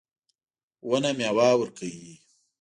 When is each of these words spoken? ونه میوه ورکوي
ونه 0.89 1.11
میوه 1.17 1.49
ورکوي 1.59 2.13